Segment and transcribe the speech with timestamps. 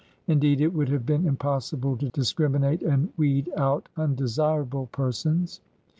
[0.25, 5.59] Indeed, it would have been impossible to discriminate and weed out undesirable persons.''